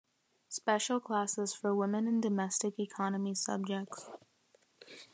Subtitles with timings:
[0.49, 4.09] Special classes for Women in Domestic Economy subjects.